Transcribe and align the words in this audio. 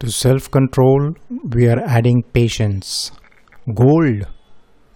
To 0.00 0.10
self 0.10 0.50
control, 0.50 1.14
we 1.54 1.66
are 1.68 1.80
adding 1.80 2.22
patience. 2.22 3.12
Gold. 3.74 4.26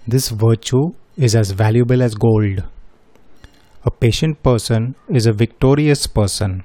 This 0.07 0.29
virtue 0.29 0.93
is 1.17 1.35
as 1.35 1.53
valuable 1.53 2.03
as 2.03 2.15
gold. 2.15 2.65
A 3.87 3.91
patient 3.91 4.43
person 4.43 4.97
is 5.09 5.25
a 5.25 5.33
victorious 5.33 6.07
person. 6.07 6.65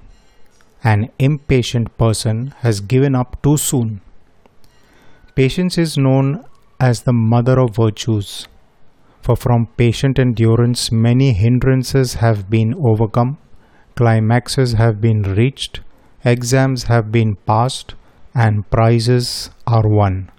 An 0.83 1.11
impatient 1.17 1.97
person 1.97 2.53
has 2.59 2.81
given 2.81 3.15
up 3.15 3.41
too 3.41 3.55
soon. 3.55 4.01
Patience 5.35 5.77
is 5.77 5.97
known 5.97 6.43
as 6.77 7.03
the 7.03 7.13
mother 7.13 7.57
of 7.57 7.77
virtues, 7.77 8.49
for 9.21 9.37
from 9.37 9.67
patient 9.77 10.19
endurance 10.19 10.91
many 10.91 11.31
hindrances 11.31 12.15
have 12.15 12.49
been 12.49 12.75
overcome, 12.85 13.37
climaxes 13.95 14.73
have 14.73 14.99
been 14.99 15.21
reached, 15.21 15.79
exams 16.25 16.83
have 16.83 17.13
been 17.13 17.37
passed, 17.47 17.95
and 18.35 18.69
prizes 18.69 19.49
are 19.65 19.87
won. 19.87 20.29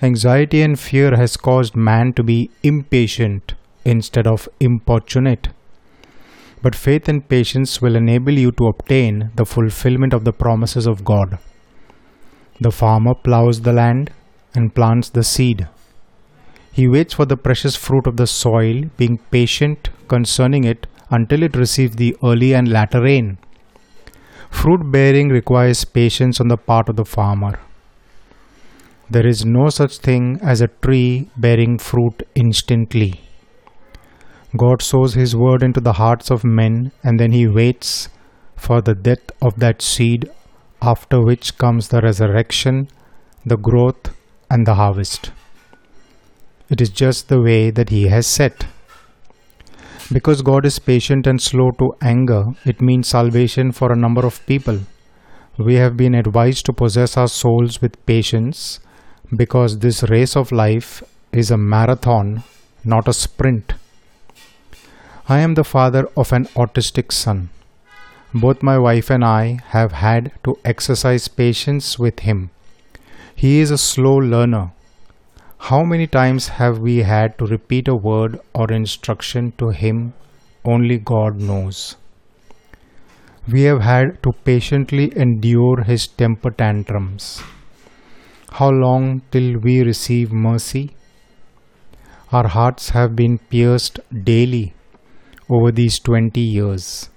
Anxiety 0.00 0.62
and 0.62 0.78
fear 0.78 1.16
has 1.16 1.36
caused 1.36 1.74
man 1.74 2.12
to 2.12 2.22
be 2.22 2.50
impatient 2.62 3.54
instead 3.84 4.26
of 4.26 4.48
importunate. 4.60 5.48
But 6.62 6.74
faith 6.74 7.08
and 7.08 7.28
patience 7.28 7.82
will 7.82 7.96
enable 7.96 8.32
you 8.32 8.52
to 8.52 8.66
obtain 8.66 9.30
the 9.34 9.44
fulfillment 9.44 10.14
of 10.14 10.24
the 10.24 10.32
promises 10.32 10.86
of 10.86 11.04
God. 11.04 11.38
The 12.60 12.70
farmer 12.70 13.14
plows 13.14 13.62
the 13.62 13.72
land 13.72 14.12
and 14.54 14.74
plants 14.74 15.10
the 15.10 15.24
seed. 15.24 15.68
He 16.72 16.88
waits 16.88 17.14
for 17.14 17.24
the 17.24 17.36
precious 17.36 17.76
fruit 17.76 18.06
of 18.06 18.16
the 18.16 18.26
soil, 18.26 18.84
being 18.96 19.18
patient 19.30 19.90
concerning 20.08 20.64
it 20.64 20.86
until 21.10 21.42
it 21.42 21.56
receives 21.56 21.96
the 21.96 22.16
early 22.24 22.54
and 22.54 22.68
latter 22.68 23.02
rain. 23.02 23.38
Fruit 24.58 24.90
bearing 24.90 25.28
requires 25.28 25.84
patience 25.84 26.40
on 26.40 26.48
the 26.48 26.56
part 26.56 26.88
of 26.88 26.96
the 26.96 27.04
farmer. 27.04 27.58
There 29.10 29.26
is 29.26 29.44
no 29.44 29.68
such 29.68 29.98
thing 29.98 30.38
as 30.42 30.62
a 30.62 30.68
tree 30.68 31.28
bearing 31.36 31.76
fruit 31.76 32.22
instantly. 32.34 33.20
God 34.56 34.80
sows 34.80 35.12
His 35.14 35.36
word 35.36 35.62
into 35.62 35.80
the 35.82 35.94
hearts 35.94 36.30
of 36.30 36.44
men 36.44 36.92
and 37.02 37.20
then 37.20 37.32
He 37.32 37.46
waits 37.46 38.08
for 38.56 38.80
the 38.80 38.94
death 38.94 39.30
of 39.42 39.58
that 39.58 39.82
seed, 39.82 40.30
after 40.80 41.20
which 41.20 41.58
comes 41.58 41.88
the 41.88 42.00
resurrection, 42.00 42.88
the 43.44 43.58
growth, 43.58 44.14
and 44.50 44.66
the 44.66 44.76
harvest. 44.76 45.30
It 46.70 46.80
is 46.80 46.88
just 46.88 47.28
the 47.28 47.42
way 47.42 47.70
that 47.70 47.90
He 47.90 48.04
has 48.04 48.26
set. 48.26 48.66
Because 50.12 50.42
God 50.42 50.66
is 50.66 50.78
patient 50.78 51.26
and 51.26 51.40
slow 51.40 51.70
to 51.72 51.94
anger, 52.02 52.52
it 52.64 52.82
means 52.82 53.08
salvation 53.08 53.72
for 53.72 53.90
a 53.90 53.96
number 53.96 54.26
of 54.26 54.44
people. 54.46 54.80
We 55.56 55.74
have 55.76 55.96
been 55.96 56.14
advised 56.14 56.66
to 56.66 56.72
possess 56.72 57.16
our 57.16 57.28
souls 57.28 57.80
with 57.80 58.04
patience 58.04 58.80
because 59.34 59.78
this 59.78 60.02
race 60.04 60.36
of 60.36 60.52
life 60.52 61.02
is 61.32 61.50
a 61.50 61.56
marathon, 61.56 62.42
not 62.84 63.08
a 63.08 63.12
sprint. 63.12 63.74
I 65.26 65.38
am 65.38 65.54
the 65.54 65.64
father 65.64 66.06
of 66.16 66.32
an 66.32 66.46
autistic 66.48 67.10
son. 67.10 67.48
Both 68.34 68.62
my 68.62 68.78
wife 68.78 69.10
and 69.10 69.24
I 69.24 69.60
have 69.68 69.92
had 69.92 70.32
to 70.44 70.58
exercise 70.64 71.28
patience 71.28 71.98
with 71.98 72.20
him. 72.20 72.50
He 73.34 73.60
is 73.60 73.70
a 73.70 73.78
slow 73.78 74.16
learner. 74.16 74.72
How 75.68 75.82
many 75.82 76.06
times 76.06 76.48
have 76.56 76.80
we 76.80 76.98
had 77.04 77.38
to 77.38 77.46
repeat 77.46 77.88
a 77.88 77.94
word 77.96 78.38
or 78.54 78.70
instruction 78.70 79.52
to 79.56 79.70
him? 79.70 80.12
Only 80.62 80.98
God 80.98 81.40
knows. 81.40 81.96
We 83.50 83.62
have 83.62 83.80
had 83.80 84.22
to 84.24 84.32
patiently 84.44 85.10
endure 85.16 85.84
his 85.84 86.06
temper 86.06 86.50
tantrums. 86.50 87.42
How 88.50 88.68
long 88.68 89.22
till 89.30 89.58
we 89.58 89.80
receive 89.82 90.30
mercy? 90.32 90.94
Our 92.30 92.48
hearts 92.48 92.90
have 92.90 93.16
been 93.16 93.38
pierced 93.38 94.00
daily 94.22 94.74
over 95.48 95.72
these 95.72 95.98
20 95.98 96.42
years. 96.42 97.08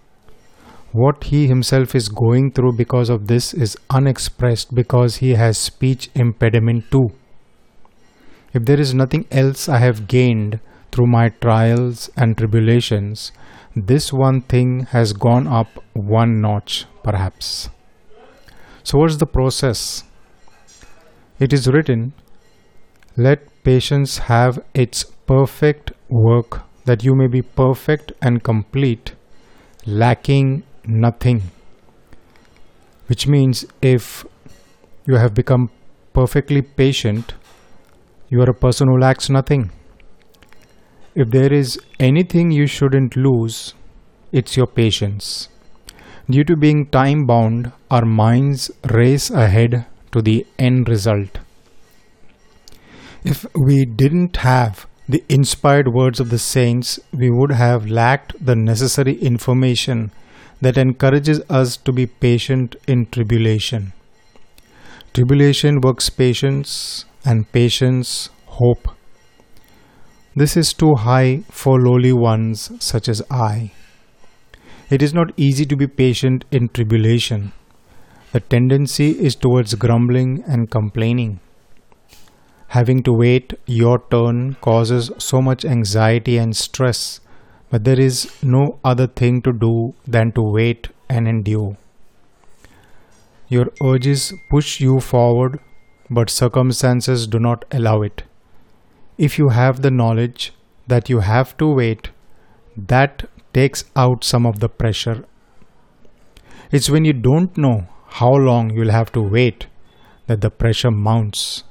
What 0.93 1.25
he 1.25 1.47
himself 1.47 1.93
is 1.95 2.07
going 2.07 2.51
through 2.51 2.77
because 2.77 3.09
of 3.09 3.27
this 3.27 3.53
is 3.53 3.77
unexpressed 3.89 4.73
because 4.73 5.17
he 5.17 5.31
has 5.31 5.57
speech 5.57 6.09
impediment 6.15 6.89
too. 6.89 7.09
If 8.53 8.65
there 8.65 8.79
is 8.79 8.93
nothing 8.93 9.25
else 9.31 9.67
I 9.67 9.79
have 9.79 10.07
gained 10.07 10.59
through 10.91 11.07
my 11.07 11.29
trials 11.29 12.09
and 12.15 12.37
tribulations, 12.37 13.31
this 13.75 14.11
one 14.11 14.41
thing 14.41 14.87
has 14.91 15.13
gone 15.13 15.47
up 15.47 15.67
one 15.93 16.41
notch, 16.41 16.85
perhaps. 17.03 17.69
So, 18.83 18.99
what's 18.99 19.17
the 19.17 19.25
process? 19.25 20.03
It 21.39 21.53
is 21.53 21.67
written, 21.67 22.13
Let 23.15 23.39
patience 23.63 24.17
have 24.29 24.59
its 24.73 25.03
perfect 25.03 25.91
work, 26.09 26.61
that 26.85 27.03
you 27.03 27.13
may 27.15 27.27
be 27.27 27.41
perfect 27.41 28.13
and 28.21 28.43
complete, 28.43 29.13
lacking 29.85 30.63
nothing. 30.85 31.43
Which 33.07 33.27
means 33.27 33.65
if 33.81 34.25
you 35.05 35.15
have 35.15 35.33
become 35.33 35.69
perfectly 36.13 36.61
patient, 36.61 37.35
you 38.29 38.41
are 38.41 38.49
a 38.49 38.53
person 38.53 38.87
who 38.87 38.99
lacks 38.99 39.29
nothing. 39.29 39.71
If 41.15 41.31
there 41.31 41.51
is 41.51 41.79
anything 41.99 42.51
you 42.51 42.67
shouldn't 42.67 43.15
lose, 43.15 43.73
it's 44.31 44.57
your 44.57 44.67
patience. 44.67 45.49
Due 46.29 46.43
to 46.43 46.57
being 46.57 46.87
time 46.87 47.25
bound, 47.25 47.71
our 47.89 48.05
minds 48.05 48.69
race 48.91 49.29
ahead 49.29 49.85
to 50.11 50.21
the 50.21 50.45
end 50.59 50.89
result. 50.89 51.39
If 53.23 53.45
we 53.55 53.85
didn't 53.85 54.37
have 54.37 54.85
the 55.07 55.23
inspired 55.29 55.87
words 55.93 56.19
of 56.19 56.29
the 56.29 56.37
saints, 56.37 56.99
we 57.13 57.29
would 57.29 57.51
have 57.51 57.87
lacked 57.89 58.33
the 58.45 58.55
necessary 58.55 59.13
information 59.13 60.11
that 60.61 60.77
encourages 60.77 61.39
us 61.49 61.77
to 61.77 61.93
be 61.93 62.05
patient 62.05 62.75
in 62.87 63.05
tribulation. 63.05 63.93
Tribulation 65.13 65.79
works 65.81 66.09
patience, 66.09 67.05
and 67.31 67.51
patience 67.51 68.29
hope. 68.57 68.89
This 70.33 70.55
is 70.55 70.71
too 70.71 70.95
high 70.95 71.43
for 71.49 71.79
lowly 71.81 72.13
ones 72.13 72.71
such 72.79 73.09
as 73.09 73.21
I. 73.29 73.71
It 74.89 75.01
is 75.01 75.13
not 75.13 75.33
easy 75.35 75.65
to 75.65 75.75
be 75.75 75.87
patient 75.87 76.45
in 76.51 76.69
tribulation. 76.69 77.51
The 78.31 78.39
tendency 78.39 79.09
is 79.27 79.35
towards 79.35 79.75
grumbling 79.75 80.43
and 80.47 80.71
complaining. 80.71 81.39
Having 82.69 83.03
to 83.03 83.13
wait 83.13 83.53
your 83.65 83.99
turn 84.11 84.55
causes 84.61 85.11
so 85.17 85.41
much 85.41 85.65
anxiety 85.65 86.37
and 86.37 86.55
stress, 86.55 87.19
but 87.69 87.83
there 87.83 87.99
is 87.99 88.31
no 88.41 88.79
other 88.85 89.07
thing 89.07 89.41
to 89.41 89.51
do 89.51 89.93
than 90.05 90.31
to 90.33 90.41
wait 90.41 90.89
and 91.09 91.27
endure. 91.27 91.77
Your 93.49 93.67
urges 93.83 94.33
push 94.49 94.79
you 94.79 94.99
forward, 94.99 95.59
but 96.09 96.29
circumstances 96.29 97.27
do 97.27 97.39
not 97.39 97.65
allow 97.71 98.01
it. 98.01 98.23
If 99.17 99.37
you 99.37 99.49
have 99.49 99.81
the 99.81 99.91
knowledge 99.91 100.53
that 100.87 101.09
you 101.09 101.19
have 101.19 101.57
to 101.57 101.67
wait, 101.67 102.09
that 102.75 103.29
takes 103.53 103.83
out 103.95 104.23
some 104.23 104.45
of 104.45 104.59
the 104.59 104.69
pressure. 104.69 105.25
It's 106.71 106.89
when 106.89 107.05
you 107.05 107.13
don't 107.13 107.57
know 107.57 107.87
how 108.07 108.33
long 108.33 108.71
you'll 108.71 108.91
have 108.91 109.11
to 109.13 109.21
wait 109.21 109.67
that 110.27 110.41
the 110.41 110.49
pressure 110.49 110.91
mounts. 110.91 111.63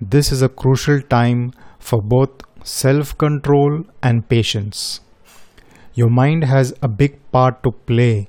This 0.00 0.32
is 0.32 0.42
a 0.42 0.48
crucial 0.48 1.00
time 1.00 1.52
for 1.78 2.02
both 2.02 2.30
self 2.64 3.16
control 3.16 3.84
and 4.02 4.28
patience. 4.28 5.00
Your 5.94 6.08
mind 6.08 6.44
has 6.44 6.74
a 6.82 6.88
big 6.88 7.18
part 7.30 7.62
to 7.62 7.72
play, 7.72 8.28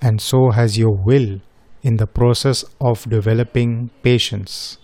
and 0.00 0.20
so 0.20 0.50
has 0.50 0.78
your 0.78 0.96
will 0.96 1.40
in 1.82 1.96
the 1.96 2.06
process 2.06 2.64
of 2.80 3.08
developing 3.08 3.90
patience. 4.02 4.78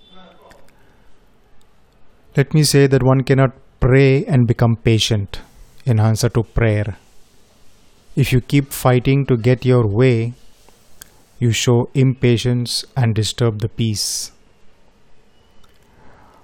Let 2.38 2.54
me 2.54 2.62
say 2.62 2.86
that 2.86 3.02
one 3.02 3.24
cannot 3.24 3.50
pray 3.80 4.24
and 4.24 4.46
become 4.46 4.76
patient 4.76 5.40
in 5.84 5.98
answer 5.98 6.28
to 6.28 6.44
prayer. 6.44 6.96
If 8.14 8.32
you 8.32 8.40
keep 8.40 8.72
fighting 8.72 9.26
to 9.26 9.36
get 9.36 9.64
your 9.64 9.88
way, 9.88 10.34
you 11.40 11.50
show 11.50 11.90
impatience 11.94 12.84
and 12.96 13.12
disturb 13.12 13.58
the 13.58 13.68
peace. 13.68 14.30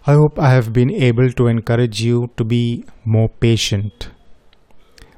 I 0.05 0.15
hope 0.15 0.37
I 0.37 0.51
have 0.51 0.73
been 0.73 0.91
able 0.91 1.31
to 1.31 1.47
encourage 1.47 2.03
you 2.03 2.31
to 2.39 2.45
be 2.45 2.85
more 3.05 3.29
patient. 3.29 4.11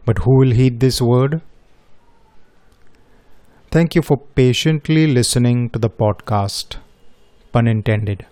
But 0.04 0.18
who 0.18 0.38
will 0.38 0.50
heed 0.50 0.80
this 0.80 1.00
word? 1.00 1.40
Thank 3.70 3.94
you 3.94 4.02
for 4.02 4.18
patiently 4.18 5.06
listening 5.06 5.70
to 5.70 5.78
the 5.78 5.88
podcast. 5.88 6.76
Pun 7.52 7.66
intended. 7.66 8.24